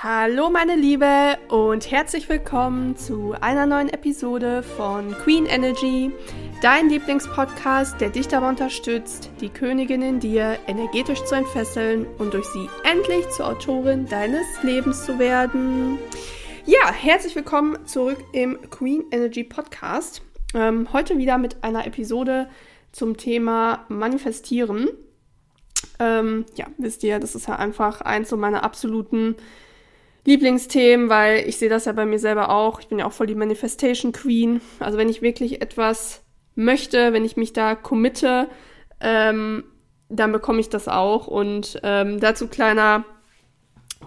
[0.00, 6.12] Hallo meine Liebe und herzlich willkommen zu einer neuen Episode von Queen Energy,
[6.62, 12.46] dein Lieblingspodcast, der dich dabei unterstützt, die Königin in dir energetisch zu entfesseln und durch
[12.46, 15.98] sie endlich zur Autorin deines Lebens zu werden.
[16.64, 20.22] Ja, herzlich willkommen zurück im Queen Energy Podcast.
[20.54, 22.48] Ähm, heute wieder mit einer Episode
[22.92, 24.90] zum Thema Manifestieren.
[25.98, 29.34] Ähm, ja, wisst ihr, das ist ja einfach eins so meiner absoluten
[30.24, 32.80] Lieblingsthemen, weil ich sehe das ja bei mir selber auch.
[32.80, 34.60] Ich bin ja auch voll die Manifestation Queen.
[34.78, 36.22] Also wenn ich wirklich etwas
[36.54, 38.48] möchte, wenn ich mich da committe,
[39.00, 39.64] ähm,
[40.08, 41.26] dann bekomme ich das auch.
[41.26, 43.04] Und ähm, dazu kleiner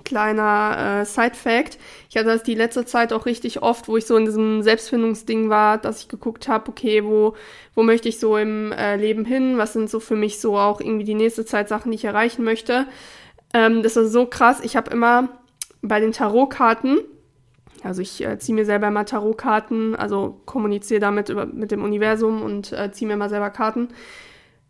[0.04, 1.78] kleiner äh, Side-Fact.
[2.10, 5.50] Ich hatte das die letzte Zeit auch richtig oft, wo ich so in diesem Selbstfindungsding
[5.50, 7.36] war, dass ich geguckt habe, okay, wo,
[7.76, 9.58] wo möchte ich so im äh, Leben hin?
[9.58, 12.44] Was sind so für mich so auch irgendwie die nächste Zeit Sachen, die ich erreichen
[12.44, 12.88] möchte?
[13.54, 14.60] Ähm, das ist so krass.
[14.64, 15.30] Ich habe immer
[15.82, 17.00] bei den Tarotkarten,
[17.84, 22.42] also ich äh, ziehe mir selber mal Tarotkarten, also kommuniziere damit über, mit dem Universum
[22.42, 23.90] und äh, ziehe mir mal selber Karten.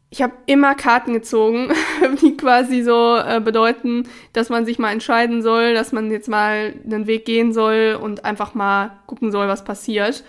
[0.09, 1.69] Ich habe immer Karten gezogen,
[2.21, 6.73] die quasi so äh, bedeuten, dass man sich mal entscheiden soll, dass man jetzt mal
[6.83, 10.23] einen Weg gehen soll und einfach mal gucken soll, was passiert.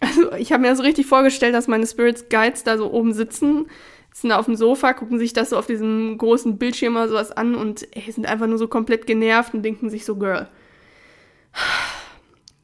[0.00, 3.14] Also ich habe mir das so richtig vorgestellt, dass meine Spirits Guides da so oben
[3.14, 3.66] sitzen
[4.16, 7.54] sitzen auf dem Sofa, gucken sich das so auf diesem großen Bildschirm oder sowas an
[7.54, 10.48] und ey, sind einfach nur so komplett genervt und denken sich so, Girl,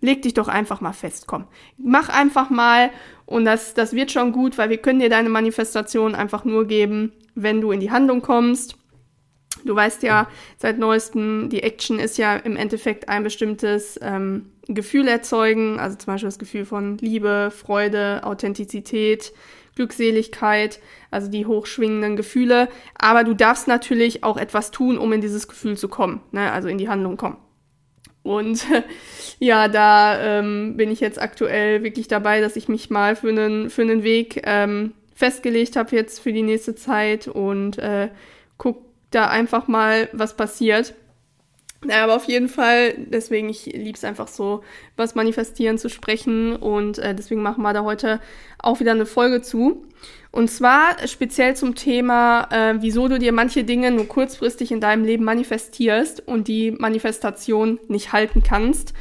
[0.01, 1.47] leg dich doch einfach mal fest, komm.
[1.77, 2.91] Mach einfach mal
[3.27, 7.13] und das, das wird schon gut, weil wir können dir deine Manifestation einfach nur geben,
[7.35, 8.77] wenn du in die Handlung kommst.
[9.65, 15.07] Du weißt ja seit neuestem, die Action ist ja im Endeffekt ein bestimmtes ähm, Gefühl
[15.07, 19.33] erzeugen, also zum Beispiel das Gefühl von Liebe, Freude, Authentizität,
[19.75, 22.69] Glückseligkeit, also die hochschwingenden Gefühle.
[22.99, 26.53] Aber du darfst natürlich auch etwas tun, um in dieses Gefühl zu kommen, ne?
[26.53, 27.39] also in die Handlung kommen.
[28.23, 28.67] Und
[29.39, 33.71] ja, da ähm, bin ich jetzt aktuell wirklich dabei, dass ich mich mal für einen,
[33.71, 38.09] für einen Weg ähm, festgelegt habe jetzt für die nächste Zeit und äh,
[38.59, 40.95] guck da einfach mal, was passiert.
[41.85, 44.63] Ja, aber auf jeden Fall, deswegen, ich liebe es einfach so,
[44.97, 48.21] was manifestieren zu sprechen und äh, deswegen machen wir da heute
[48.59, 49.85] auch wieder eine Folge zu.
[50.31, 55.05] Und zwar speziell zum Thema, äh, wieso du dir manche Dinge nur kurzfristig in deinem
[55.05, 58.95] Leben manifestierst und die Manifestation nicht halten kannst.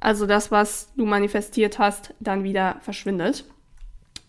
[0.00, 3.44] Also das, was du manifestiert hast, dann wieder verschwindet.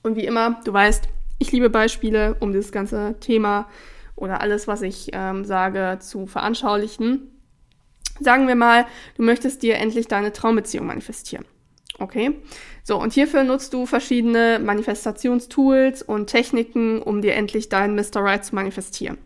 [0.02, 3.68] Und wie immer, du weißt, ich liebe Beispiele, um dieses ganze Thema
[4.16, 7.39] oder alles, was ich ähm, sage, zu veranschaulichen.
[8.20, 8.86] Sagen wir mal,
[9.16, 11.46] du möchtest dir endlich deine Traumbeziehung manifestieren.
[12.00, 12.32] Okay?
[12.84, 18.22] So, und hierfür nutzt du verschiedene Manifestationstools und Techniken, um dir endlich deinen Mr.
[18.22, 19.18] Right zu manifestieren.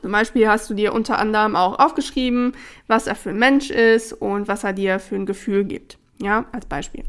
[0.00, 2.52] Zum Beispiel hast du dir unter anderem auch aufgeschrieben,
[2.86, 5.98] was er für ein Mensch ist und was er dir für ein Gefühl gibt.
[6.22, 7.04] Ja, als Beispiel.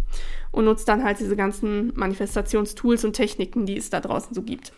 [0.52, 4.74] Und nutzt dann halt diese ganzen Manifestationstools und Techniken, die es da draußen so gibt.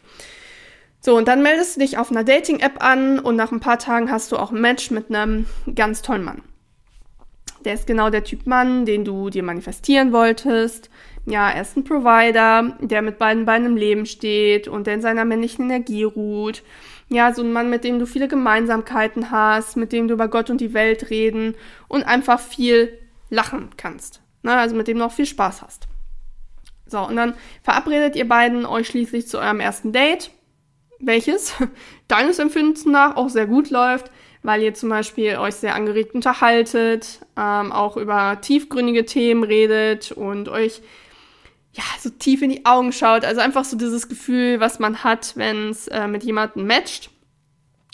[1.06, 4.10] So, und dann meldest du dich auf einer Dating-App an und nach ein paar Tagen
[4.10, 6.44] hast du auch ein Match mit einem ganz tollen Mann.
[7.66, 10.90] Der ist genau der Typ Mann, den du dir manifestieren wolltest.
[11.26, 15.02] Ja, er ist ein Provider, der mit beiden Beinen im Leben steht und der in
[15.02, 16.64] seiner männlichen Energie ruht.
[17.10, 20.50] Ja, so ein Mann, mit dem du viele Gemeinsamkeiten hast, mit dem du über Gott
[20.50, 21.56] und die Welt reden
[21.90, 22.98] und einfach viel
[23.30, 24.22] lachen kannst.
[24.42, 25.90] Na, also mit dem du auch viel Spaß hast.
[26.86, 30.32] So, und dann verabredet ihr beiden euch schließlich zu eurem ersten Date
[31.06, 31.54] welches
[32.08, 37.22] deines Empfindens nach auch sehr gut läuft, weil ihr zum Beispiel euch sehr angeregt unterhaltet,
[37.38, 40.82] ähm, auch über tiefgründige Themen redet und euch
[41.74, 43.26] ja so tief in die Augen schaut.
[43.26, 47.10] Also einfach so dieses Gefühl, was man hat, wenn es äh, mit jemandem matcht.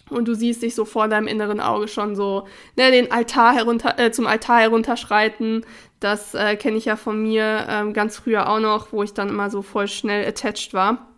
[0.10, 4.00] Und du siehst dich so vor deinem inneren Auge schon so ne, den Altar herunter,
[4.00, 5.64] äh, zum Altar herunterschreiten.
[6.00, 9.30] Das äh, kenne ich ja von mir ähm, ganz früher auch noch, wo ich dann
[9.30, 11.09] immer so voll schnell attached war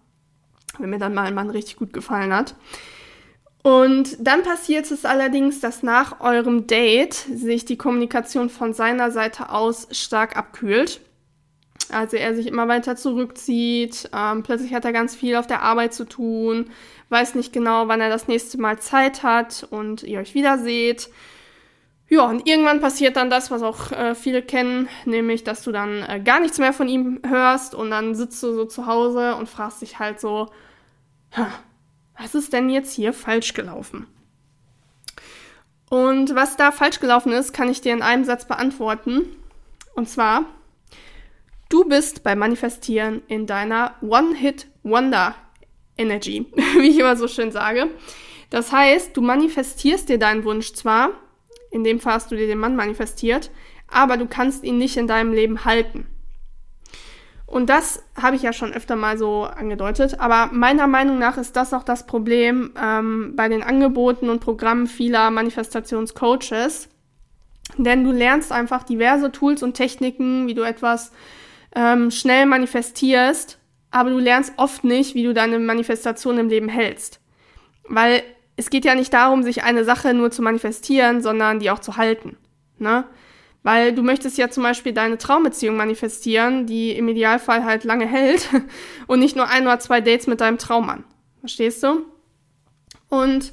[0.82, 2.56] wenn mir dann mal ein Mann richtig gut gefallen hat.
[3.64, 9.50] Und dann passiert es allerdings, dass nach eurem Date sich die Kommunikation von seiner Seite
[9.50, 11.00] aus stark abkühlt.
[11.92, 15.94] Also er sich immer weiter zurückzieht, ähm, plötzlich hat er ganz viel auf der Arbeit
[15.94, 16.70] zu tun,
[17.10, 21.10] weiß nicht genau, wann er das nächste Mal Zeit hat und ihr euch wiederseht.
[22.14, 26.04] Ja, und irgendwann passiert dann das, was auch äh, viele kennen, nämlich, dass du dann
[26.04, 29.48] äh, gar nichts mehr von ihm hörst und dann sitzt du so zu Hause und
[29.48, 30.50] fragst dich halt so,
[32.20, 34.08] was ist denn jetzt hier falsch gelaufen?
[35.90, 39.26] Und was da falsch gelaufen ist, kann ich dir in einem Satz beantworten.
[39.96, 40.44] Und zwar,
[41.70, 46.48] du bist beim Manifestieren in deiner One-Hit-Wonder-Energy,
[46.78, 47.88] wie ich immer so schön sage.
[48.50, 51.12] Das heißt, du manifestierst dir deinen Wunsch zwar,
[51.72, 53.50] In dem Fall hast du dir den Mann manifestiert,
[53.88, 56.06] aber du kannst ihn nicht in deinem Leben halten.
[57.52, 60.22] Und das habe ich ja schon öfter mal so angedeutet.
[60.22, 64.88] Aber meiner Meinung nach ist das auch das Problem ähm, bei den Angeboten und Programmen
[64.88, 66.88] vieler Manifestationscoaches.
[67.78, 71.12] Denn du lernst einfach diverse Tools und Techniken, wie du etwas
[71.76, 73.60] ähm, schnell manifestierst,
[73.92, 77.20] aber du lernst oft nicht, wie du deine Manifestation im Leben hältst.
[77.88, 78.24] Weil
[78.62, 81.98] es geht ja nicht darum, sich eine Sache nur zu manifestieren, sondern die auch zu
[81.98, 82.38] halten.
[82.78, 83.06] Ne?
[83.64, 88.48] Weil du möchtest ja zum Beispiel deine Traumbeziehung manifestieren, die im Idealfall halt lange hält
[89.08, 91.04] und nicht nur ein oder zwei Dates mit deinem Traummann.
[91.40, 92.06] Verstehst du?
[93.10, 93.52] Und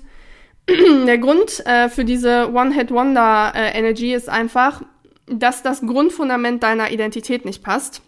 [0.68, 4.82] der Grund äh, für diese One-Hit-Wonder-Energy äh, ist einfach,
[5.24, 8.02] dass das Grundfundament deiner Identität nicht passt.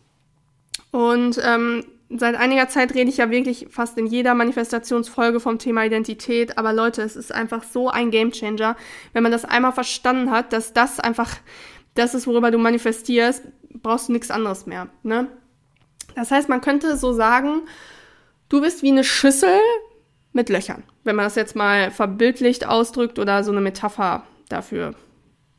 [0.91, 5.85] Und ähm, seit einiger Zeit rede ich ja wirklich fast in jeder Manifestationsfolge vom Thema
[5.85, 6.59] Identität.
[6.59, 8.77] Aber Leute, es ist einfach so ein Gamechanger,
[9.13, 11.37] wenn man das einmal verstanden hat, dass das einfach
[11.95, 13.45] das ist, worüber du manifestierst,
[13.83, 14.89] brauchst du nichts anderes mehr.
[15.03, 15.29] Ne?
[16.15, 17.63] Das heißt, man könnte so sagen,
[18.49, 19.59] du bist wie eine Schüssel
[20.33, 24.95] mit Löchern, wenn man das jetzt mal verbildlicht ausdrückt oder so eine Metapher dafür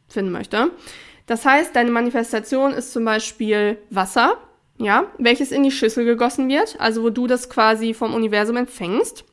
[0.07, 0.71] finden möchte.
[1.25, 4.37] Das heißt, deine Manifestation ist zum Beispiel Wasser,
[4.83, 9.25] ja, welches in die Schüssel gegossen wird, also wo du das quasi vom Universum empfängst.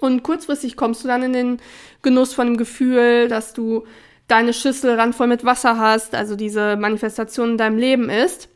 [0.00, 1.56] Und kurzfristig kommst du dann in den
[2.02, 3.84] Genuss von dem Gefühl, dass du
[4.28, 8.48] deine Schüssel randvoll mit Wasser hast, also diese Manifestation in deinem Leben ist.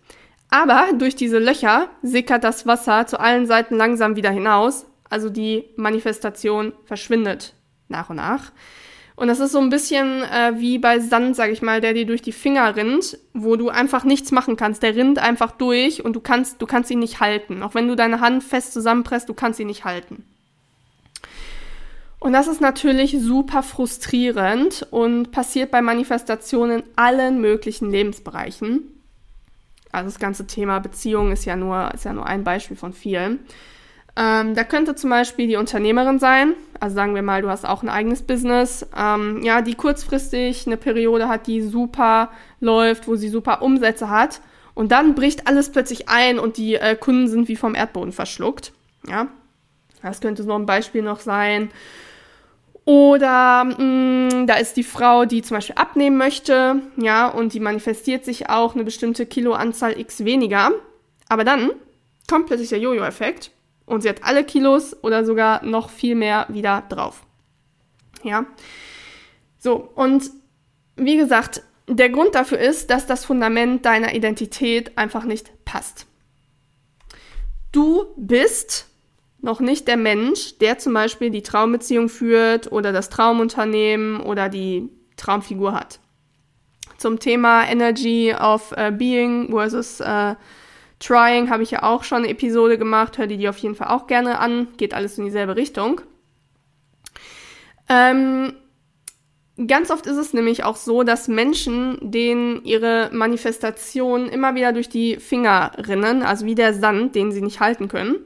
[0.51, 4.87] Aber durch diese Löcher sickert das Wasser zu allen Seiten langsam wieder hinaus.
[5.11, 7.55] Also die Manifestation verschwindet
[7.89, 8.53] nach und nach.
[9.17, 12.05] Und das ist so ein bisschen äh, wie bei Sand, sag ich mal, der dir
[12.05, 14.83] durch die Finger rinnt, wo du einfach nichts machen kannst.
[14.83, 17.63] Der rinnt einfach durch und du kannst, du kannst ihn nicht halten.
[17.63, 20.25] Auch wenn du deine Hand fest zusammenpresst, du kannst ihn nicht halten.
[22.19, 28.83] Und das ist natürlich super frustrierend und passiert bei Manifestationen in allen möglichen Lebensbereichen.
[29.93, 33.41] Also das ganze Thema Beziehung ist ja nur, ist ja nur ein Beispiel von vielen.
[34.17, 37.83] Ähm, da könnte zum Beispiel die Unternehmerin sein, also sagen wir mal, du hast auch
[37.83, 42.31] ein eigenes Business, ähm, ja, die kurzfristig eine Periode hat, die super
[42.61, 44.41] läuft, wo sie super Umsätze hat
[44.75, 48.73] und dann bricht alles plötzlich ein und die äh, Kunden sind wie vom Erdboden verschluckt,
[49.09, 49.27] ja.
[50.01, 51.71] Das könnte so ein Beispiel noch sein.
[52.85, 57.61] Oder mh, mm, da ist die Frau, die zum Beispiel abnehmen möchte, ja, und die
[57.61, 60.73] manifestiert sich auch eine bestimmte Kiloanzahl x weniger.
[61.29, 61.71] Aber dann
[62.29, 63.51] kommt plötzlich der Jojo-Effekt
[63.87, 67.25] und sie hat alle Kilos oder sogar noch viel mehr wieder drauf.
[68.23, 68.47] Ja.
[69.59, 70.31] So, und
[70.97, 76.07] wie gesagt, der Grund dafür ist, dass das Fundament deiner Identität einfach nicht passt.
[77.73, 78.89] Du bist
[79.41, 84.89] noch nicht der Mensch, der zum Beispiel die Traumbeziehung führt oder das Traumunternehmen oder die
[85.17, 86.01] Traumfigur hat.
[86.97, 90.35] Zum Thema Energy of uh, Being versus uh,
[91.01, 93.19] Trying habe ich ja auch schon eine Episode gemacht.
[93.19, 94.69] Hör dir die auf jeden Fall auch gerne an.
[94.77, 96.01] Geht alles in dieselbe Richtung.
[97.89, 98.55] Ähm,
[99.67, 104.89] ganz oft ist es nämlich auch so, dass Menschen, denen ihre Manifestation immer wieder durch
[104.89, 108.25] die Finger rinnen, also wie der Sand, den sie nicht halten können,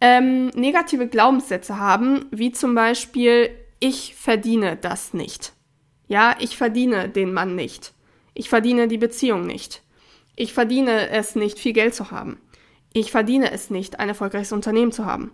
[0.00, 3.50] ähm, negative Glaubenssätze haben, wie zum Beispiel,
[3.80, 5.52] ich verdiene das nicht.
[6.08, 7.92] Ja, ich verdiene den Mann nicht.
[8.34, 9.82] Ich verdiene die Beziehung nicht.
[10.36, 12.38] Ich verdiene es nicht, viel Geld zu haben.
[12.92, 15.30] Ich verdiene es nicht, ein erfolgreiches Unternehmen zu haben.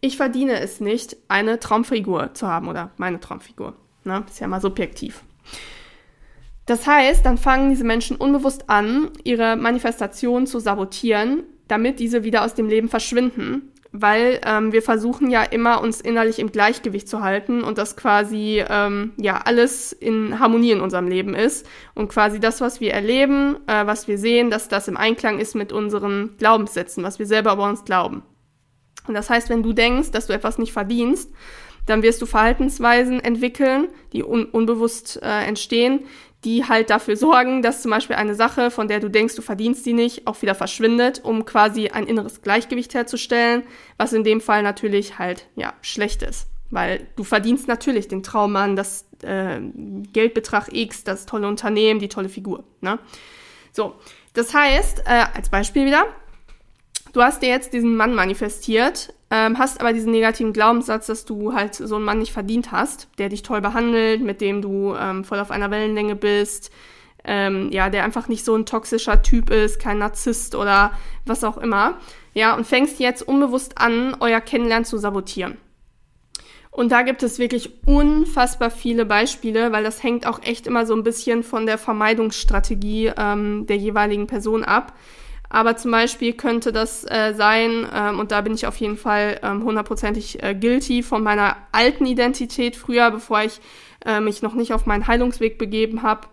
[0.00, 3.74] Ich verdiene es nicht, eine Traumfigur zu haben oder meine Traumfigur.
[4.04, 4.24] Ne?
[4.28, 5.22] Ist ja mal subjektiv.
[6.66, 12.44] Das heißt, dann fangen diese Menschen unbewusst an, ihre Manifestation zu sabotieren, damit diese wieder
[12.44, 17.22] aus dem Leben verschwinden weil ähm, wir versuchen ja immer uns innerlich im Gleichgewicht zu
[17.22, 22.38] halten und das quasi ähm, ja alles in Harmonie in unserem Leben ist und quasi
[22.38, 26.36] das, was wir erleben, äh, was wir sehen, dass das im Einklang ist mit unseren
[26.38, 28.22] Glaubenssätzen, was wir selber über uns glauben.
[29.08, 31.32] Und das heißt, wenn du denkst, dass du etwas nicht verdienst,
[31.86, 36.00] dann wirst du Verhaltensweisen entwickeln, die un unbewusst äh, entstehen,
[36.44, 39.84] die halt dafür sorgen, dass zum Beispiel eine Sache, von der du denkst, du verdienst
[39.84, 43.64] die nicht, auch wieder verschwindet, um quasi ein inneres Gleichgewicht herzustellen,
[43.98, 46.46] was in dem Fall natürlich halt, ja, schlecht ist.
[46.70, 49.60] Weil du verdienst natürlich den Traum an, das äh,
[50.12, 52.64] Geldbetrag X, das tolle Unternehmen, die tolle Figur.
[52.80, 52.98] Ne?
[53.72, 53.94] So,
[54.32, 56.06] das heißt, äh, als Beispiel wieder,
[57.12, 61.54] du hast dir jetzt diesen Mann manifestiert, ähm, hast aber diesen negativen Glaubenssatz, dass du
[61.54, 65.24] halt so einen Mann nicht verdient hast, der dich toll behandelt, mit dem du ähm,
[65.24, 66.72] voll auf einer Wellenlänge bist,
[67.24, 70.92] ähm, ja, der einfach nicht so ein toxischer Typ ist, kein Narzisst oder
[71.26, 71.98] was auch immer,
[72.34, 75.58] ja, und fängst jetzt unbewusst an, euer Kennenlernen zu sabotieren.
[76.72, 80.94] Und da gibt es wirklich unfassbar viele Beispiele, weil das hängt auch echt immer so
[80.94, 84.94] ein bisschen von der Vermeidungsstrategie ähm, der jeweiligen Person ab.
[85.50, 89.40] Aber zum Beispiel könnte das äh, sein, ähm, und da bin ich auf jeden Fall
[89.42, 93.60] ähm, hundertprozentig äh, guilty von meiner alten Identität früher, bevor ich
[94.06, 96.28] äh, mich noch nicht auf meinen Heilungsweg begeben habe.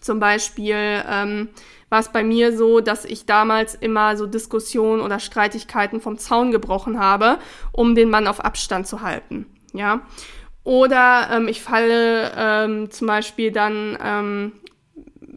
[0.00, 1.50] Zum Beispiel ähm,
[1.90, 6.50] war es bei mir so, dass ich damals immer so Diskussionen oder Streitigkeiten vom Zaun
[6.50, 7.38] gebrochen habe,
[7.72, 9.46] um den Mann auf Abstand zu halten.
[9.74, 10.00] Ja.
[10.64, 14.52] Oder ähm, ich falle ähm, zum Beispiel dann ähm,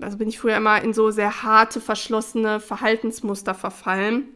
[0.01, 4.27] also bin ich früher immer in so sehr harte, verschlossene Verhaltensmuster verfallen,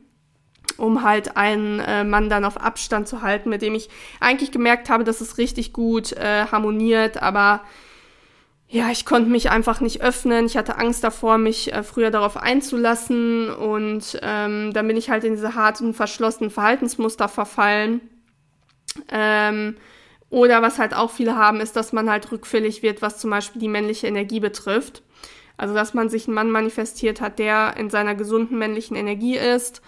[0.77, 3.89] um halt einen äh, Mann dann auf Abstand zu halten, mit dem ich
[4.19, 7.61] eigentlich gemerkt habe, dass es richtig gut äh, harmoniert, aber
[8.73, 10.45] ja, ich konnte mich einfach nicht öffnen.
[10.45, 15.25] Ich hatte Angst davor, mich äh, früher darauf einzulassen und ähm, dann bin ich halt
[15.25, 17.99] in diese harten, verschlossenen Verhaltensmuster verfallen.
[19.09, 19.75] Ähm,
[20.29, 23.59] oder was halt auch viele haben, ist, dass man halt rückfällig wird, was zum Beispiel
[23.59, 25.03] die männliche Energie betrifft.
[25.61, 29.83] Also, dass man sich einen Mann manifestiert hat, der in seiner gesunden männlichen Energie ist,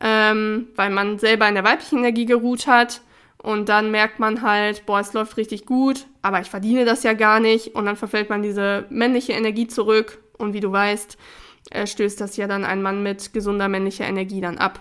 [0.00, 3.02] ähm, weil man selber in der weiblichen Energie geruht hat.
[3.36, 7.12] Und dann merkt man halt, boah, es läuft richtig gut, aber ich verdiene das ja
[7.12, 7.74] gar nicht.
[7.74, 10.18] Und dann verfällt man diese männliche Energie zurück.
[10.38, 11.18] Und wie du weißt,
[11.72, 14.80] äh, stößt das ja dann ein Mann mit gesunder männlicher Energie dann ab.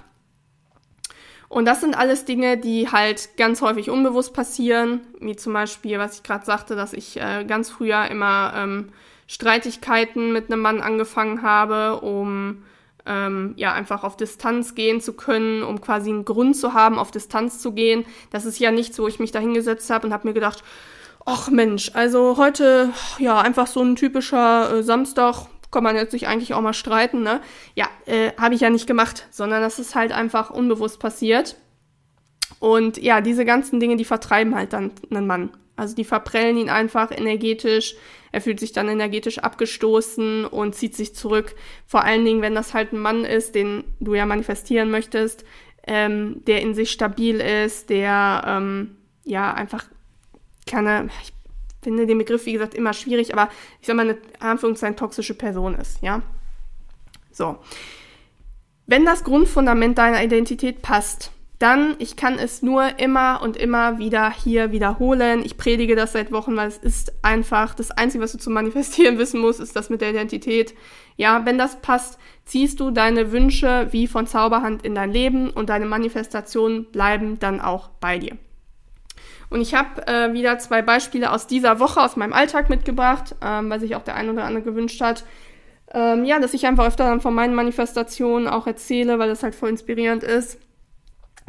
[1.50, 6.16] Und das sind alles Dinge, die halt ganz häufig unbewusst passieren, wie zum Beispiel, was
[6.16, 8.94] ich gerade sagte, dass ich äh, ganz früher immer ähm,
[9.28, 12.64] Streitigkeiten mit einem Mann angefangen habe, um
[13.06, 17.12] ähm, ja einfach auf Distanz gehen zu können, um quasi einen Grund zu haben, auf
[17.12, 18.06] Distanz zu gehen.
[18.32, 20.64] Das ist ja nichts, wo ich mich da hingesetzt habe und habe mir gedacht,
[21.26, 26.28] ach Mensch, also heute ja einfach so ein typischer äh, Samstag, kann man jetzt sich
[26.28, 27.42] eigentlich auch mal streiten, ne?
[27.76, 31.58] Ja, äh, habe ich ja nicht gemacht, sondern das ist halt einfach unbewusst passiert.
[32.60, 35.52] Und ja, diese ganzen Dinge, die vertreiben halt dann einen Mann.
[35.78, 37.96] Also die verprellen ihn einfach energetisch.
[38.32, 41.56] Er fühlt sich dann energetisch abgestoßen und zieht sich zurück.
[41.86, 45.46] Vor allen Dingen, wenn das halt ein Mann ist, den du ja manifestieren möchtest,
[45.86, 49.86] ähm, der in sich stabil ist, der ähm, ja einfach
[50.66, 51.32] keine, ich
[51.82, 55.76] finde den Begriff, wie gesagt, immer schwierig, aber ich sag mal, eine Anführungszeichen toxische Person
[55.76, 56.22] ist, ja.
[57.32, 57.58] So.
[58.88, 64.32] Wenn das Grundfundament deiner Identität passt, dann, ich kann es nur immer und immer wieder
[64.32, 65.42] hier wiederholen.
[65.44, 69.18] Ich predige das seit Wochen, weil es ist einfach das Einzige, was du zu manifestieren
[69.18, 70.76] wissen musst, ist das mit der Identität.
[71.16, 75.70] Ja, wenn das passt, ziehst du deine Wünsche wie von Zauberhand in dein Leben und
[75.70, 78.38] deine Manifestationen bleiben dann auch bei dir.
[79.50, 83.70] Und ich habe äh, wieder zwei Beispiele aus dieser Woche, aus meinem Alltag mitgebracht, ähm,
[83.70, 85.24] weil sich auch der ein oder andere gewünscht hat.
[85.94, 89.56] Ähm, ja, dass ich einfach öfter dann von meinen Manifestationen auch erzähle, weil das halt
[89.56, 90.60] voll inspirierend ist.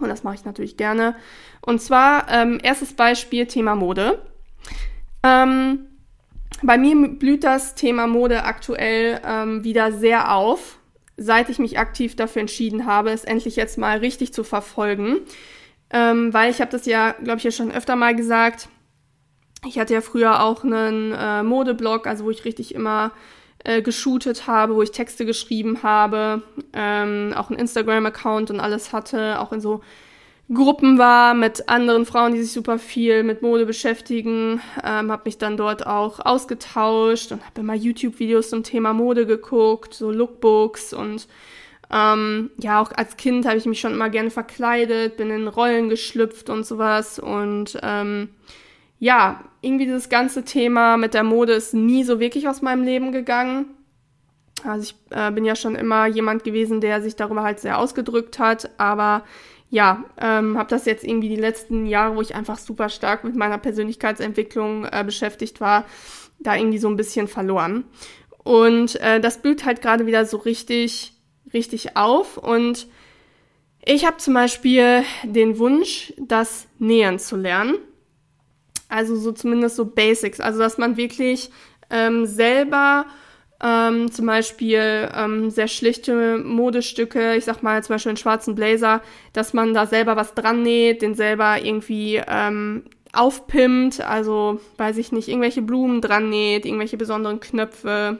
[0.00, 1.16] Und das mache ich natürlich gerne.
[1.60, 4.22] Und zwar, ähm, erstes Beispiel, Thema Mode.
[5.22, 5.86] Ähm,
[6.62, 10.78] bei mir blüht das Thema Mode aktuell ähm, wieder sehr auf,
[11.16, 15.18] seit ich mich aktiv dafür entschieden habe, es endlich jetzt mal richtig zu verfolgen.
[15.90, 18.68] Ähm, weil ich habe das ja, glaube ich, ja schon öfter mal gesagt.
[19.66, 23.12] Ich hatte ja früher auch einen äh, Modeblog, also wo ich richtig immer
[23.68, 29.38] äh, geshootet habe, wo ich Texte geschrieben habe, ähm, auch einen Instagram-Account und alles hatte,
[29.40, 29.82] auch in so
[30.50, 35.36] Gruppen war mit anderen Frauen, die sich super viel mit Mode beschäftigen, ähm, habe mich
[35.36, 41.28] dann dort auch ausgetauscht und habe immer YouTube-Videos zum Thema Mode geguckt, so Lookbooks und
[41.92, 45.90] ähm, ja, auch als Kind habe ich mich schon immer gerne verkleidet, bin in Rollen
[45.90, 48.30] geschlüpft und sowas und ähm,
[48.98, 53.12] ja, irgendwie dieses ganze Thema mit der Mode ist nie so wirklich aus meinem Leben
[53.12, 53.66] gegangen.
[54.64, 58.38] Also ich äh, bin ja schon immer jemand gewesen, der sich darüber halt sehr ausgedrückt
[58.38, 59.24] hat, aber
[59.70, 63.36] ja, ähm, habe das jetzt irgendwie die letzten Jahre, wo ich einfach super stark mit
[63.36, 65.84] meiner Persönlichkeitsentwicklung äh, beschäftigt war,
[66.38, 67.84] da irgendwie so ein bisschen verloren.
[68.44, 71.12] Und äh, das blüht halt gerade wieder so richtig,
[71.52, 72.38] richtig auf.
[72.38, 72.88] Und
[73.84, 77.74] ich habe zum Beispiel den Wunsch, das Nähen zu lernen.
[78.88, 80.40] Also so zumindest so Basics.
[80.40, 81.50] Also dass man wirklich
[81.90, 83.06] ähm, selber
[83.62, 89.02] ähm, zum Beispiel ähm, sehr schlichte Modestücke, ich sag mal zum Beispiel einen schwarzen Blazer,
[89.32, 95.12] dass man da selber was dran näht, den selber irgendwie ähm, aufpimmt, also weiß ich
[95.12, 98.18] nicht, irgendwelche Blumen dran näht, irgendwelche besonderen Knöpfe,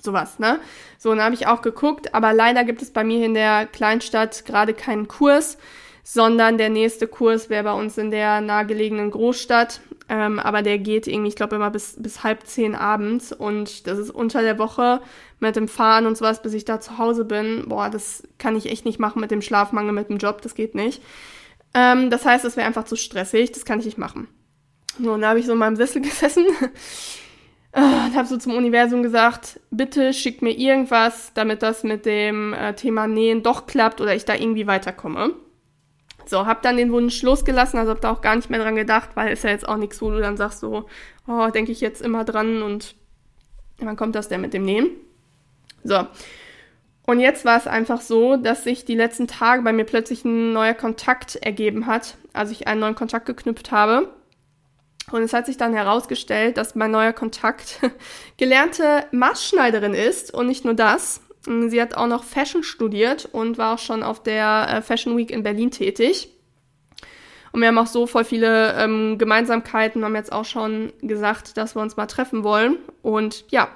[0.00, 0.60] sowas, ne?
[0.98, 4.44] So, dann habe ich auch geguckt, aber leider gibt es bei mir in der Kleinstadt
[4.44, 5.56] gerade keinen Kurs
[6.08, 9.80] sondern der nächste Kurs wäre bei uns in der nahegelegenen Großstadt.
[10.08, 13.98] Ähm, aber der geht irgendwie, ich glaube, immer bis, bis halb zehn abends und das
[13.98, 15.00] ist unter der Woche
[15.40, 17.64] mit dem Fahren und sowas, bis ich da zu Hause bin.
[17.66, 20.76] Boah, das kann ich echt nicht machen mit dem Schlafmangel, mit dem Job, das geht
[20.76, 21.02] nicht.
[21.74, 24.28] Ähm, das heißt, es wäre einfach zu stressig, das kann ich nicht machen.
[25.02, 26.46] So, und da habe ich so in meinem Sessel gesessen
[27.72, 32.74] und habe so zum Universum gesagt, bitte schick mir irgendwas, damit das mit dem äh,
[32.74, 35.34] Thema Nähen doch klappt oder ich da irgendwie weiterkomme.
[36.28, 39.10] So, hab dann den Wunsch losgelassen, also hab da auch gar nicht mehr dran gedacht,
[39.14, 40.86] weil ist ja jetzt auch nichts, wo du dann sagst so,
[41.28, 42.96] oh, denke ich jetzt immer dran und
[43.78, 44.90] wann kommt das denn mit dem Nähen?
[45.84, 46.06] So.
[47.06, 50.52] Und jetzt war es einfach so, dass sich die letzten Tage bei mir plötzlich ein
[50.52, 54.10] neuer Kontakt ergeben hat, also ich einen neuen Kontakt geknüpft habe.
[55.12, 57.80] Und es hat sich dann herausgestellt, dass mein neuer Kontakt
[58.36, 61.20] gelernte Maßschneiderin ist und nicht nur das.
[61.46, 65.30] Sie hat auch noch Fashion studiert und war auch schon auf der äh, Fashion Week
[65.30, 66.28] in Berlin tätig.
[67.52, 71.74] Und wir haben auch so voll viele ähm, Gemeinsamkeiten, haben jetzt auch schon gesagt, dass
[71.74, 72.76] wir uns mal treffen wollen.
[73.00, 73.68] Und ja,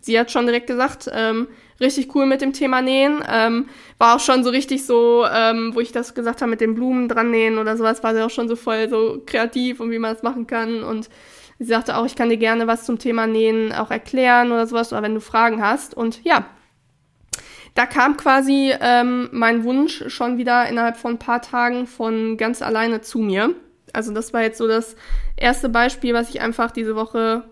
[0.00, 1.46] sie hat schon direkt gesagt, ähm,
[1.80, 3.22] richtig cool mit dem Thema Nähen.
[3.30, 3.68] Ähm,
[3.98, 7.08] war auch schon so richtig so, ähm, wo ich das gesagt habe mit den Blumen
[7.08, 10.14] dran nähen oder sowas, war sie auch schon so voll so kreativ und wie man
[10.14, 10.82] das machen kann.
[10.82, 11.08] Und
[11.58, 14.92] sie sagte auch, ich kann dir gerne was zum Thema Nähen auch erklären oder sowas,
[14.92, 15.94] oder wenn du Fragen hast.
[15.94, 16.46] Und ja,
[17.78, 22.60] da kam quasi ähm, mein Wunsch schon wieder innerhalb von ein paar Tagen von ganz
[22.60, 23.54] alleine zu mir.
[23.92, 24.96] Also das war jetzt so das
[25.36, 27.44] erste Beispiel, was ich einfach diese Woche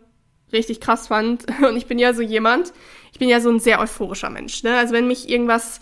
[0.53, 1.47] richtig krass fand.
[1.63, 2.73] Und ich bin ja so jemand,
[3.13, 4.65] ich bin ja so ein sehr euphorischer Mensch.
[4.65, 4.77] Ne?
[4.77, 5.79] Also wenn mich irgendwas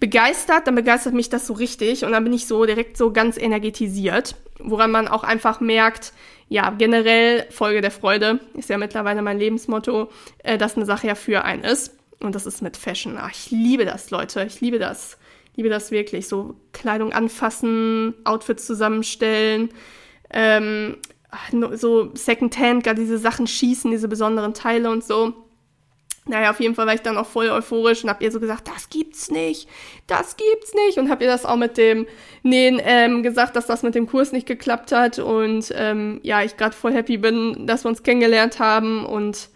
[0.00, 3.38] begeistert, dann begeistert mich das so richtig und dann bin ich so direkt so ganz
[3.38, 6.12] energetisiert, woran man auch einfach merkt,
[6.48, 10.10] ja, generell Folge der Freude ist ja mittlerweile mein Lebensmotto,
[10.42, 11.96] äh, dass eine Sache ja für einen ist.
[12.24, 13.16] Und das ist mit Fashion.
[13.18, 14.44] Ach, ich liebe das, Leute.
[14.44, 15.18] Ich liebe das.
[15.52, 16.26] Ich liebe das wirklich.
[16.26, 19.68] So Kleidung anfassen, Outfits zusammenstellen,
[20.30, 20.96] ähm,
[21.72, 25.32] so Secondhand, gerade diese Sachen schießen, diese besonderen Teile und so.
[26.26, 28.66] Naja, auf jeden Fall war ich dann auch voll euphorisch und hab ihr so gesagt,
[28.66, 29.68] das gibt's nicht,
[30.06, 30.98] das gibt's nicht.
[30.98, 32.06] Und hab ihr das auch mit dem
[32.42, 35.18] Nähen ähm, gesagt, dass das mit dem Kurs nicht geklappt hat.
[35.18, 39.04] Und ähm, ja, ich gerade voll happy bin, dass wir uns kennengelernt haben.
[39.04, 39.50] Und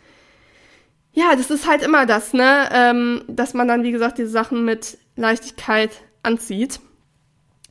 [1.12, 2.68] ja, das ist halt immer das, ne?
[2.72, 5.90] Ähm, dass man dann, wie gesagt, diese Sachen mit Leichtigkeit
[6.22, 6.80] anzieht.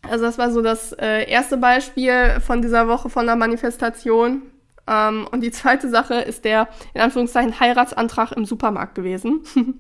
[0.02, 4.44] Also das war so das äh, erste Beispiel von dieser Woche von der Manifestation.
[4.88, 9.42] Ähm, und die zweite Sache ist der, in Anführungszeichen, Heiratsantrag im Supermarkt gewesen.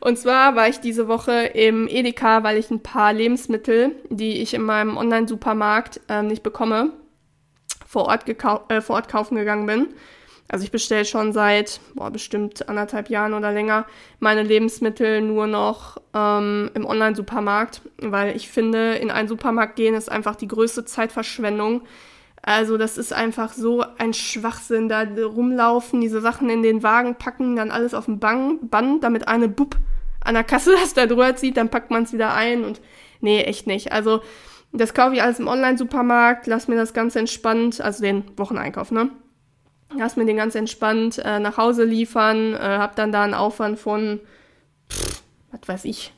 [0.00, 4.54] und zwar war ich diese Woche im Edeka, weil ich ein paar Lebensmittel, die ich
[4.54, 6.90] in meinem Online-Supermarkt äh, nicht bekomme,
[7.86, 9.88] vor Ort, äh, vor Ort kaufen gegangen bin.
[10.48, 13.86] Also ich bestelle schon seit boah, bestimmt anderthalb Jahren oder länger
[14.20, 20.10] meine Lebensmittel nur noch ähm, im Online-Supermarkt, weil ich finde, in einen Supermarkt gehen ist
[20.10, 21.82] einfach die größte Zeitverschwendung.
[22.42, 27.56] Also das ist einfach so ein Schwachsinn, da rumlaufen, diese Sachen in den Wagen packen,
[27.56, 29.76] dann alles auf dem Band, damit eine Bub
[30.20, 32.80] an der Kasse das da drüber zieht, dann packt man es wieder ein und
[33.20, 33.90] nee, echt nicht.
[33.90, 34.20] Also
[34.72, 39.10] das kaufe ich alles im Online-Supermarkt, lass mir das ganz entspannt, also den Wocheneinkauf, ne?
[39.94, 43.78] Lass mir den ganz entspannt äh, nach Hause liefern, äh, hab dann da einen Aufwand
[43.78, 44.20] von,
[44.90, 45.22] pff,
[45.52, 46.12] was weiß ich,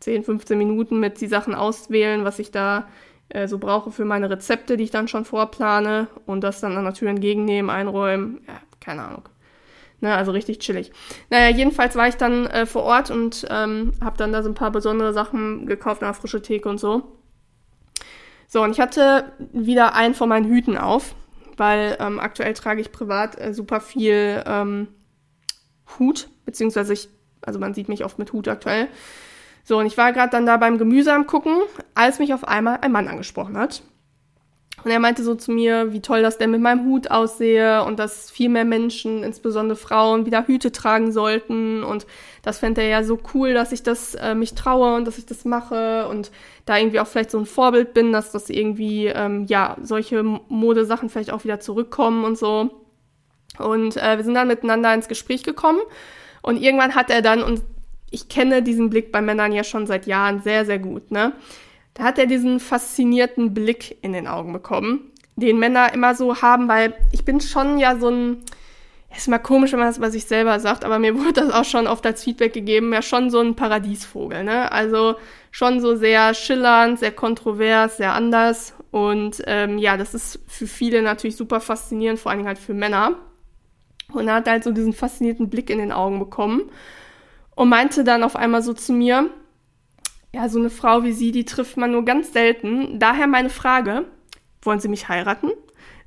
[0.00, 2.88] 10, 15 Minuten mit die Sachen auswählen, was ich da
[3.28, 6.84] äh, so brauche für meine Rezepte, die ich dann schon vorplane und das dann an
[6.84, 8.40] der Tür entgegennehmen, einräumen.
[8.48, 9.28] Ja, keine Ahnung.
[10.00, 10.90] Ne, also richtig chillig.
[11.30, 14.54] Naja, jedenfalls war ich dann äh, vor Ort und ähm, habe dann da so ein
[14.54, 17.04] paar besondere Sachen gekauft, eine frische Theke und so.
[18.48, 21.14] So, und ich hatte wieder einen von meinen Hüten auf,
[21.62, 24.88] weil ähm, aktuell trage ich privat äh, super viel ähm,
[25.96, 27.08] Hut, beziehungsweise ich,
[27.40, 28.88] also man sieht mich oft mit Hut aktuell.
[29.62, 31.62] So, und ich war gerade dann da beim Gemüse am Gucken,
[31.94, 33.84] als mich auf einmal ein Mann angesprochen hat.
[34.84, 37.98] Und er meinte so zu mir, wie toll das denn mit meinem Hut aussehe und
[37.98, 41.84] dass viel mehr Menschen, insbesondere Frauen, wieder Hüte tragen sollten.
[41.84, 42.06] Und
[42.42, 45.26] das fände er ja so cool, dass ich das äh, mich traue und dass ich
[45.26, 46.32] das mache und
[46.66, 51.08] da irgendwie auch vielleicht so ein Vorbild bin, dass das irgendwie, ähm, ja, solche Modesachen
[51.08, 52.70] vielleicht auch wieder zurückkommen und so.
[53.58, 55.80] Und äh, wir sind dann miteinander ins Gespräch gekommen.
[56.42, 57.62] Und irgendwann hat er dann, und
[58.10, 61.32] ich kenne diesen Blick bei Männern ja schon seit Jahren sehr, sehr gut, ne?
[61.94, 66.68] Da hat er diesen faszinierten Blick in den Augen bekommen, den Männer immer so haben,
[66.68, 68.38] weil ich bin schon ja so ein,
[69.14, 71.64] ist mal komisch, wenn man das bei sich selber sagt, aber mir wurde das auch
[71.64, 74.72] schon oft als Feedback gegeben, ja schon so ein Paradiesvogel, ne?
[74.72, 75.16] Also
[75.50, 81.02] schon so sehr schillernd, sehr kontrovers, sehr anders und ähm, ja, das ist für viele
[81.02, 83.16] natürlich super faszinierend, vor allen Dingen halt für Männer.
[84.12, 86.70] Und er hat halt so diesen faszinierten Blick in den Augen bekommen
[87.54, 89.30] und meinte dann auf einmal so zu mir,
[90.34, 92.98] ja, so eine Frau wie sie, die trifft man nur ganz selten.
[92.98, 94.06] Daher meine Frage,
[94.62, 95.50] wollen Sie mich heiraten?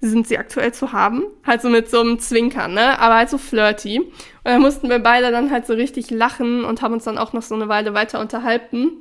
[0.02, 1.24] Sind Sie aktuell zu haben?
[1.46, 3.00] Halt so mit so einem Zwinkern, ne?
[3.00, 4.00] Aber halt so flirty.
[4.00, 4.12] Und
[4.44, 7.44] dann mussten wir beide dann halt so richtig lachen und haben uns dann auch noch
[7.44, 8.92] so eine Weile weiter unterhalten.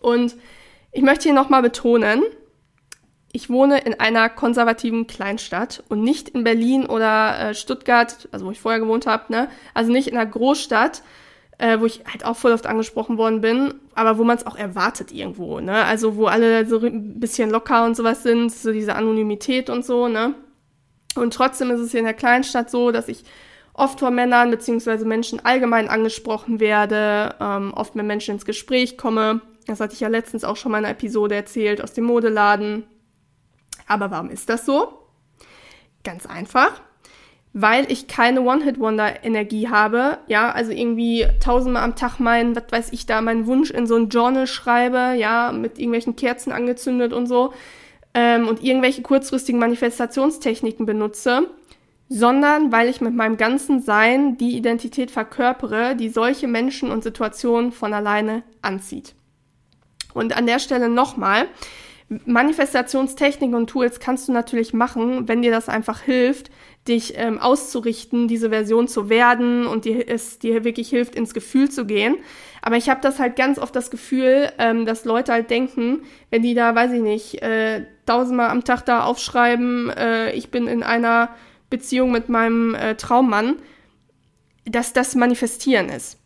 [0.00, 0.36] Und
[0.92, 2.22] ich möchte hier nochmal betonen,
[3.32, 8.50] ich wohne in einer konservativen Kleinstadt und nicht in Berlin oder äh, Stuttgart, also wo
[8.50, 9.48] ich vorher gewohnt habe, ne?
[9.74, 11.02] Also nicht in einer Großstadt,
[11.58, 14.56] äh, wo ich halt auch voll oft angesprochen worden bin, aber wo man es auch
[14.56, 15.84] erwartet irgendwo, ne?
[15.84, 20.08] Also wo alle so ein bisschen locker und sowas sind, so diese Anonymität und so,
[20.08, 20.34] ne?
[21.16, 23.24] Und trotzdem ist es hier in der Kleinstadt so, dass ich
[23.74, 29.40] oft von Männern beziehungsweise Menschen allgemein angesprochen werde, ähm, oft mit Menschen ins Gespräch komme.
[29.66, 32.84] Das hatte ich ja letztens auch schon mal in einer Episode erzählt aus dem Modeladen.
[33.86, 35.06] Aber warum ist das so?
[36.04, 36.80] Ganz einfach,
[37.52, 40.18] weil ich keine One-Hit-Wonder-Energie habe.
[40.26, 43.96] Ja, also irgendwie tausendmal am Tag meinen, was weiß ich da, meinen Wunsch in so
[43.96, 47.52] ein Journal schreibe, ja, mit irgendwelchen Kerzen angezündet und so.
[48.14, 51.48] Ähm, und irgendwelche kurzfristigen Manifestationstechniken benutze,
[52.08, 57.72] sondern weil ich mit meinem ganzen Sein die Identität verkörpere, die solche Menschen und Situationen
[57.72, 59.14] von alleine anzieht.
[60.14, 61.46] Und an der Stelle nochmal,
[62.24, 66.50] Manifestationstechniken und Tools kannst du natürlich machen, wenn dir das einfach hilft,
[66.86, 71.70] dich ähm, auszurichten, diese Version zu werden und dir, es dir wirklich hilft, ins Gefühl
[71.70, 72.16] zu gehen.
[72.62, 76.42] Aber ich habe das halt ganz oft das Gefühl, ähm, dass Leute halt denken, wenn
[76.42, 80.82] die da, weiß ich nicht, äh, tausendmal am Tag da aufschreiben, äh, ich bin in
[80.82, 81.28] einer
[81.68, 83.56] Beziehung mit meinem äh, Traummann,
[84.64, 86.18] dass das Manifestieren ist.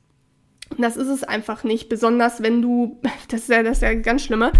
[0.70, 3.94] Und das ist es einfach nicht, besonders wenn du, das ist ja das ist ja
[3.94, 4.52] ganz Schlimme,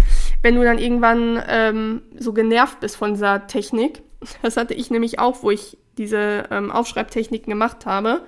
[0.43, 4.03] wenn du dann irgendwann ähm, so genervt bist von dieser Technik.
[4.41, 8.21] Das hatte ich nämlich auch, wo ich diese ähm, Aufschreibtechniken gemacht habe,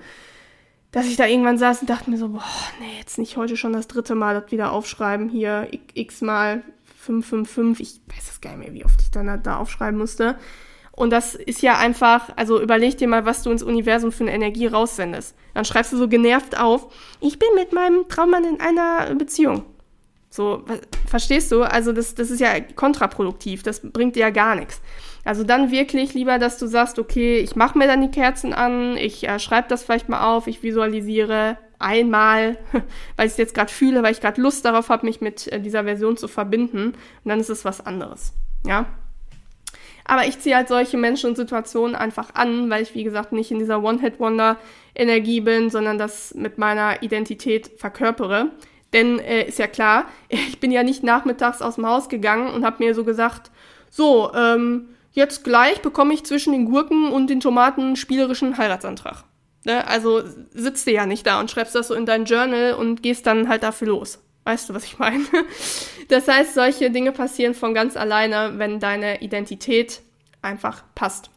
[0.91, 2.43] dass ich da irgendwann saß und dachte mir so, boah,
[2.81, 6.63] nee, jetzt nicht heute schon das dritte Mal das wieder aufschreiben, hier x mal
[6.97, 10.37] 555, ich weiß es gar nicht mehr, wie oft ich dann da aufschreiben musste.
[10.91, 14.33] Und das ist ja einfach, also überleg dir mal, was du ins Universum für eine
[14.33, 15.35] Energie raussendest.
[15.53, 19.65] Dann schreibst du so genervt auf, ich bin mit meinem Traummann in einer Beziehung.
[20.35, 21.63] So, was, verstehst du?
[21.63, 24.81] Also das, das ist ja kontraproduktiv, das bringt dir ja gar nichts.
[25.23, 28.97] Also dann wirklich lieber, dass du sagst, okay, ich mache mir dann die Kerzen an,
[28.97, 32.57] ich äh, schreibe das vielleicht mal auf, ich visualisiere einmal,
[33.15, 35.59] weil ich es jetzt gerade fühle, weil ich gerade Lust darauf habe, mich mit äh,
[35.59, 36.87] dieser Version zu verbinden.
[36.89, 36.95] Und
[37.29, 38.33] dann ist es was anderes.
[38.65, 38.85] Ja,
[40.05, 43.51] aber ich ziehe halt solche Menschen und Situationen einfach an, weil ich, wie gesagt, nicht
[43.51, 48.51] in dieser One-Hit-Wonder-Energie bin, sondern das mit meiner Identität verkörpere.
[48.95, 52.65] Denn äh, ist ja klar, ich bin ja nicht nachmittags aus dem Haus gegangen und
[52.65, 53.51] habe mir so gesagt,
[53.91, 59.25] so, ähm, jetzt gleich bekomme ich zwischen den Gurken und den Tomaten spielerischen Heiratsantrag.
[59.65, 59.85] Ne?
[59.85, 63.27] Also sitzt du ja nicht da und schreibst das so in dein Journal und gehst
[63.27, 64.19] dann halt dafür los.
[64.45, 65.23] Weißt du, was ich meine?
[66.07, 70.03] Das heißt, solche Dinge passieren von ganz alleine, wenn deine Identität
[70.43, 71.31] einfach passt.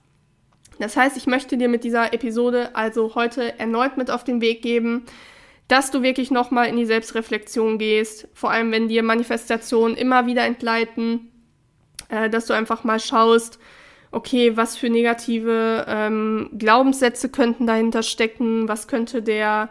[0.78, 4.60] Das heißt, ich möchte dir mit dieser Episode also heute erneut mit auf den Weg
[4.60, 5.06] geben,
[5.68, 10.44] dass du wirklich nochmal in die Selbstreflexion gehst, vor allem wenn dir Manifestationen immer wieder
[10.44, 11.31] entgleiten,
[12.09, 13.59] äh, dass du einfach mal schaust,
[14.11, 19.68] okay, was für negative ähm, Glaubenssätze könnten dahinter stecken, was könnte der,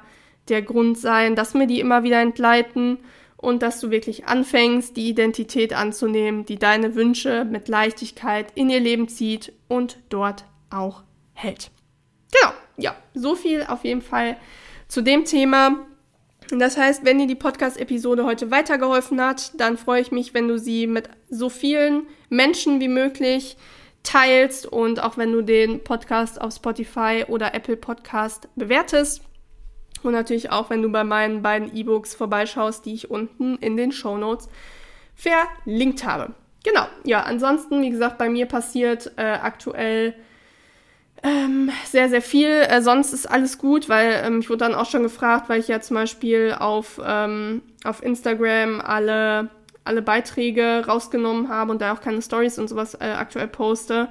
[0.47, 2.99] der Grund sein, dass mir die immer wieder entgleiten
[3.35, 8.79] und dass du wirklich anfängst, die Identität anzunehmen, die deine Wünsche mit Leichtigkeit in ihr
[8.79, 11.71] Leben zieht und dort auch hält.
[12.31, 14.37] Genau, ja, so viel auf jeden Fall
[14.87, 15.85] zu dem Thema.
[16.49, 20.57] Das heißt, wenn dir die Podcast-Episode heute weitergeholfen hat, dann freue ich mich, wenn du
[20.57, 23.57] sie mit so vielen Menschen wie möglich
[24.03, 29.21] teilst und auch wenn du den Podcast auf Spotify oder Apple Podcast bewertest.
[30.03, 33.91] Und natürlich auch, wenn du bei meinen beiden E-Books vorbeischaust, die ich unten in den
[33.91, 34.47] Show Notes
[35.15, 36.33] verlinkt habe.
[36.63, 40.13] Genau, ja, ansonsten, wie gesagt, bei mir passiert äh, aktuell
[41.23, 42.49] ähm, sehr, sehr viel.
[42.49, 45.67] Äh, sonst ist alles gut, weil ähm, ich wurde dann auch schon gefragt, weil ich
[45.67, 49.49] ja zum Beispiel auf, ähm, auf Instagram alle,
[49.83, 54.09] alle Beiträge rausgenommen habe und da auch keine Stories und sowas äh, aktuell poste,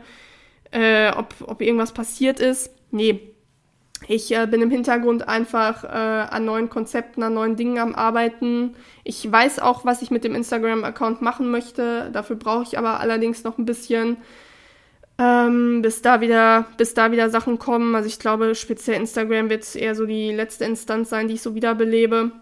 [0.73, 2.71] äh, ob, ob irgendwas passiert ist.
[2.91, 3.21] Nee,
[4.09, 8.75] ich äh, bin im Hintergrund einfach äh, an neuen Konzepten, an neuen Dingen am Arbeiten.
[9.05, 12.11] Ich weiß auch, was ich mit dem Instagram-Account machen möchte.
[12.13, 14.19] Dafür brauche ich aber allerdings noch ein bisschen,
[15.19, 17.95] ähm, bis da wieder, bis da wieder Sachen kommen.
[17.95, 21.55] Also ich glaube, speziell Instagram wird eher so die letzte Instanz sein, die ich so
[21.55, 22.33] wiederbelebe.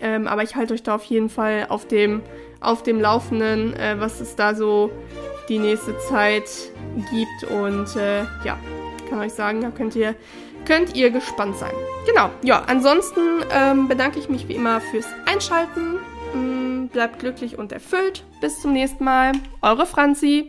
[0.00, 2.22] Ähm, aber ich halte euch da auf jeden Fall auf dem,
[2.60, 4.90] auf dem Laufenden, äh, was es da so
[5.48, 6.48] die nächste Zeit
[7.10, 7.50] gibt.
[7.50, 8.58] Und äh, ja,
[9.08, 10.14] kann euch sagen, da könnt ihr
[10.64, 11.74] könnt ihr gespannt sein.
[12.06, 13.20] Genau, ja, ansonsten
[13.50, 15.98] ähm, bedanke ich mich wie immer fürs Einschalten.
[16.34, 18.24] Mm, bleibt glücklich und erfüllt.
[18.40, 19.32] Bis zum nächsten Mal.
[19.62, 20.42] Eure Franzi.